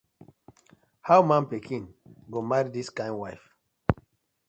How 1.07 1.19
man 1.29 1.43
pikin 1.51 1.83
go 2.31 2.39
marry 2.41 2.69
dis 2.71 2.89
kind 2.97 3.19
wife. 3.21 3.45